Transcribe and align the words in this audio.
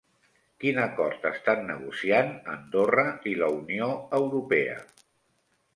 Quin 0.63 0.79
acord 0.85 1.27
estan 1.31 1.61
negociant 1.67 2.33
Andorra 2.55 3.07
i 3.35 3.35
la 3.45 3.53
Unió 3.61 3.93
Europea? 4.23 4.81